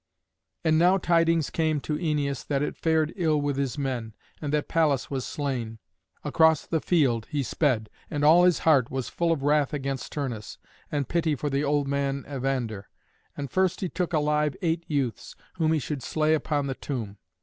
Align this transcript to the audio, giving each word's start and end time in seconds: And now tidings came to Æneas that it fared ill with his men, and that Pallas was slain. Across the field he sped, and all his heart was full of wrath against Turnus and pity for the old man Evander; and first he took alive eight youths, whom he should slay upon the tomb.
And 0.63 0.79
now 0.79 0.97
tidings 0.97 1.51
came 1.51 1.79
to 1.81 1.93
Æneas 1.93 2.47
that 2.47 2.63
it 2.63 2.75
fared 2.75 3.13
ill 3.15 3.39
with 3.39 3.55
his 3.57 3.77
men, 3.77 4.15
and 4.41 4.51
that 4.51 4.67
Pallas 4.67 5.11
was 5.11 5.23
slain. 5.27 5.77
Across 6.23 6.65
the 6.65 6.81
field 6.81 7.27
he 7.29 7.43
sped, 7.43 7.87
and 8.09 8.23
all 8.23 8.45
his 8.45 8.57
heart 8.65 8.89
was 8.89 9.09
full 9.09 9.31
of 9.31 9.43
wrath 9.43 9.75
against 9.75 10.11
Turnus 10.11 10.57
and 10.91 11.07
pity 11.07 11.35
for 11.35 11.51
the 11.51 11.63
old 11.63 11.87
man 11.87 12.25
Evander; 12.27 12.89
and 13.37 13.51
first 13.51 13.81
he 13.81 13.89
took 13.89 14.11
alive 14.11 14.55
eight 14.63 14.83
youths, 14.87 15.35
whom 15.57 15.71
he 15.71 15.77
should 15.77 16.01
slay 16.01 16.33
upon 16.33 16.65
the 16.65 16.73
tomb. 16.73 17.19